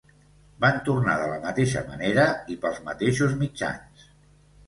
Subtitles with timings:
[0.63, 4.09] Van tornar de la mateixa manera i pels mateixos mitjans.